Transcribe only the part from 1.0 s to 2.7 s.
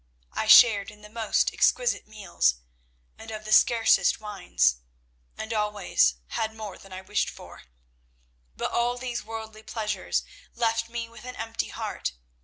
the most exquisite meals,